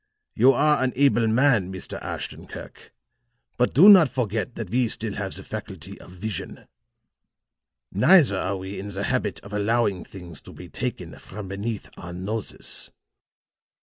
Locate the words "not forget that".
3.87-4.71